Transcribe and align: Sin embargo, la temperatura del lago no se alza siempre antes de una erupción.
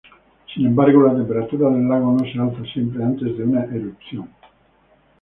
Sin 0.51 0.65
embargo, 0.65 1.03
la 1.03 1.13
temperatura 1.13 1.69
del 1.69 1.87
lago 1.87 2.11
no 2.17 2.23
se 2.25 2.39
alza 2.39 2.73
siempre 2.73 3.03
antes 3.03 3.37
de 3.37 3.43
una 3.43 3.65
erupción. 3.65 4.27